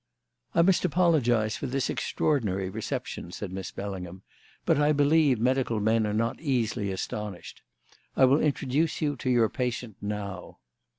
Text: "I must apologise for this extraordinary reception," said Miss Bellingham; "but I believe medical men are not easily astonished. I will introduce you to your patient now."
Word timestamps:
"I 0.55 0.63
must 0.63 0.83
apologise 0.83 1.55
for 1.57 1.67
this 1.67 1.87
extraordinary 1.87 2.71
reception," 2.71 3.31
said 3.31 3.51
Miss 3.51 3.69
Bellingham; 3.69 4.23
"but 4.65 4.79
I 4.79 4.93
believe 4.93 5.39
medical 5.39 5.79
men 5.79 6.07
are 6.07 6.11
not 6.13 6.41
easily 6.41 6.91
astonished. 6.91 7.61
I 8.17 8.25
will 8.25 8.41
introduce 8.41 8.99
you 8.99 9.15
to 9.17 9.29
your 9.29 9.47
patient 9.47 9.97
now." 10.01 10.57